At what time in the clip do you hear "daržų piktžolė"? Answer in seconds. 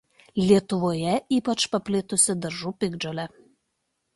2.47-3.29